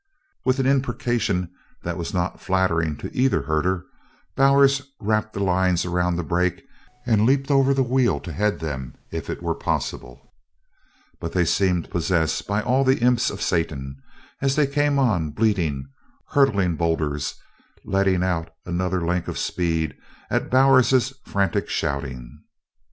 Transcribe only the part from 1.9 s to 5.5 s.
was not flattering to either herder, Bowers wrapped the